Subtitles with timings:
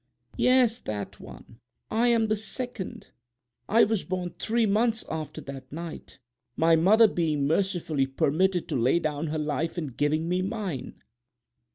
[0.37, 3.09] "Yes, that one—I am the second.
[3.69, 6.17] I was born three months after that night,
[6.55, 11.03] my mother being mercifully permitted to lay down her life in giving me mine."